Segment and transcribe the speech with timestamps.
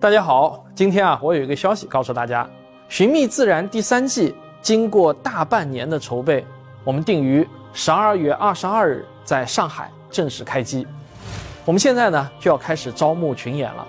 [0.00, 2.44] 大家好，今天啊，我有一个消息告诉大家，
[2.88, 4.32] 《寻觅自然》第三季
[4.62, 6.46] 经过大半年的筹备，
[6.84, 10.86] 我们定于十二月二十二日在上海正式开机。
[11.64, 13.84] 我们现在呢就要开始招募群演了。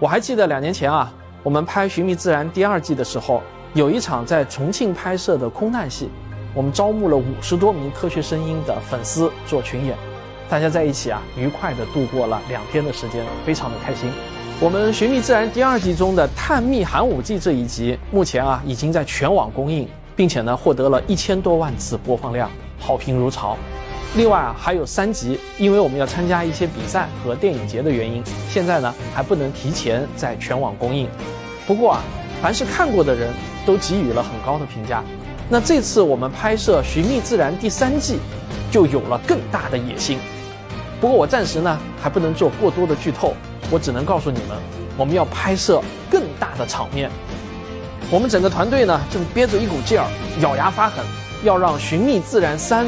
[0.00, 1.14] 我还记得两年前啊，
[1.44, 3.40] 我们拍《寻觅自然》第二季的时候，
[3.74, 6.10] 有一场在重庆拍摄的空难戏，
[6.52, 9.96] 我们招募了五十多名科学声音的粉丝做群演，
[10.48, 14.10] 大家在一起啊，愉快地度过了两天的时间，非常的开心。
[14.62, 22.48] 我们《寻觅自然》第二季中的探秘寒武纪这一集，目前啊已经在全网公映，并且呢获得了一千多万次播放量，
[22.78, 23.56] 好评如潮。
[24.14, 31.08] 另外啊还有三集，因为我们要参加一些比赛和电影节的原因，现在呢还不能提前在全网公映。
[31.66, 32.00] 不过啊，
[32.40, 33.34] 凡是看过的人
[33.66, 35.02] 都给予了很高的评价。
[35.48, 38.20] 那这次我们拍摄《寻觅自然》第三季，
[38.70, 40.18] 就有了更大的野心。
[41.00, 43.34] 不过我暂时呢还不能做过多的剧透。
[43.72, 44.58] 我只能告诉你们，
[44.98, 47.10] 我们要拍摄更大的场面。
[48.10, 50.06] 我们整个团队呢，正憋着一股劲儿，
[50.42, 51.02] 咬牙发狠，
[51.42, 52.84] 要让《寻觅自然三》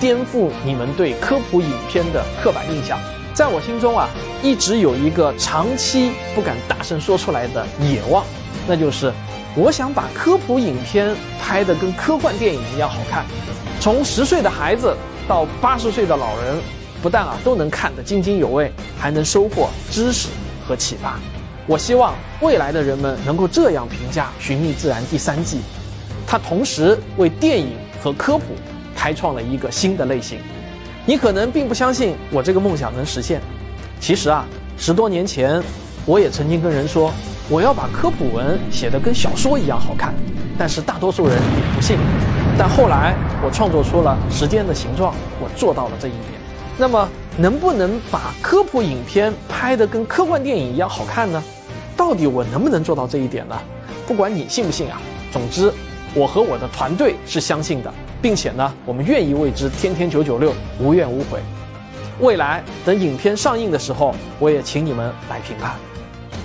[0.00, 2.98] 颠覆你们对科普影片的刻板印象。
[3.32, 4.08] 在我心中啊，
[4.42, 8.24] 一直有一个长期不敢大声说出来的野望，
[8.66, 9.12] 那就是
[9.54, 13.24] 我想把科普影片拍得跟科幻电影一样好看，
[13.80, 14.96] 从十岁的孩子
[15.28, 16.60] 到八十岁的老人。
[17.04, 20.30] 不但啊都能看得津津有味，还能收获知识
[20.66, 21.20] 和启发。
[21.66, 25.60] 我希望未来的人们能够这样评价《寻觅自然》第三季，
[26.26, 28.54] 它同时为电影和科普
[28.96, 30.38] 开创了一个新的类型。
[31.04, 33.38] 你可能并不相信我这个梦想能实现，
[34.00, 34.46] 其实啊，
[34.78, 35.62] 十多年前
[36.06, 37.12] 我也曾经跟人说
[37.50, 40.14] 我要把科普文写得跟小说一样好看，
[40.58, 41.98] 但是大多数人也不信。
[42.56, 46.43] 但后来我创作出了《时间的形状》，我做到了这一点。
[46.76, 51.42] 那么，能不能把科普影片拍得跟科幻电影一样好看呢？
[51.96, 53.56] 到底我能不能做到这一点呢？
[54.08, 55.00] 不管你信不信啊，
[55.32, 55.72] 总之，
[56.14, 61.38] 我和我的团队是相信的，并且呢，我们愿意为之天天九九六，无怨无悔。
[62.20, 65.76] 未来等影片上映的时候，我也请你们来评判。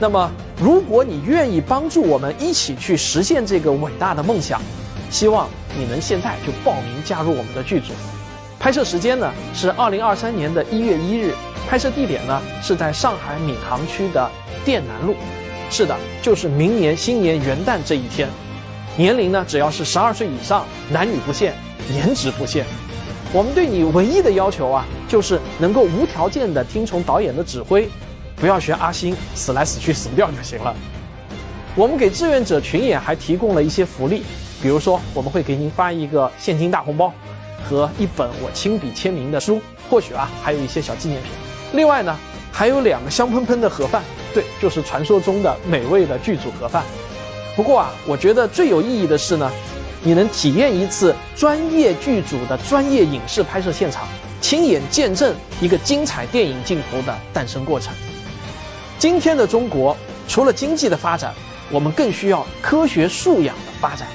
[0.00, 0.28] 那么，
[0.60, 4.60] 如果你愿意帮助我们一起去实现这个伟大的梦想，
[5.08, 5.48] 希望
[5.78, 7.92] 你能现在就报名加入我们的剧组。
[8.66, 11.32] 拍摄时间呢是二零二三年的一月一日，
[11.68, 14.28] 拍摄地点呢是在上海闵行区的
[14.64, 15.14] 店南路。
[15.70, 18.28] 是的，就是明年新年元旦这一天。
[18.96, 21.54] 年龄呢只要是十二岁以上，男女不限，
[21.94, 22.66] 颜值不限。
[23.32, 27.88] 我们对你唯一的要求啊，就是能够无条件的听从导演的指挥，
[28.34, 30.74] 不要学阿星死来死去死不掉就行了。
[31.76, 34.24] 我们给志愿者群演还提供了一些福利，
[34.60, 37.14] 比如说我们会给您发一个现金大红包。
[37.68, 39.60] 和一本我亲笔签名的书，
[39.90, 41.30] 或许啊还有一些小纪念品。
[41.72, 42.16] 另外呢，
[42.52, 46.84] 还有两个香喷喷的盒饭，对，就是传说中的美味的剧组盒饭。
[47.54, 49.50] 不过啊，我觉得最有意义的是呢，
[50.02, 54.06] 你能体验一次专业剧组的专业影视拍摄现场，
[54.40, 57.92] 亲眼见证一个精彩电影镜头的诞生过程。
[58.98, 59.96] 今天的中国，
[60.28, 61.34] 除了经济的发展，
[61.70, 64.06] 我们更需要科学素养的发展。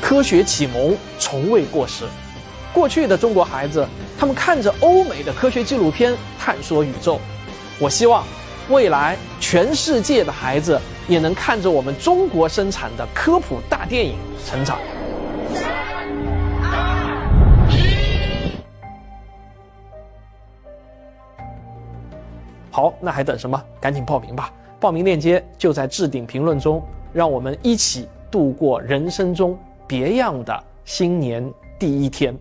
[0.00, 2.04] 科学启蒙从未过时。
[2.72, 3.86] 过去的中国孩子，
[4.18, 7.18] 他们看着欧美的科学纪录片探索宇宙。
[7.78, 8.24] 我希望
[8.68, 14.16] 未来全世界的孩子也能看着我们中国生产的科普大电影
[14.46, 14.78] 成长。
[22.70, 23.60] 好，那还等什么？
[23.80, 24.52] 赶紧报名吧！
[24.78, 26.82] 报名链接就在置顶评论中。
[27.12, 32.32] 让我们一起度过人生中别样的新年第一天。